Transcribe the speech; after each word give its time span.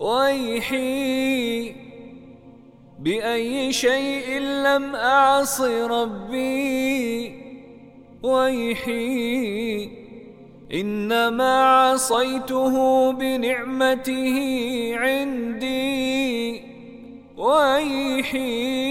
ويحي 0.00 1.74
بأي 2.98 3.72
شيء 3.72 4.38
لم 4.38 4.94
أعص 4.94 5.60
ربي. 5.60 7.40
ويحي 8.22 9.90
إنما 10.72 11.64
عصيته 11.64 13.12
بنعمته 13.12 14.36
عندي. 14.94 16.62
ويحي 17.36 18.89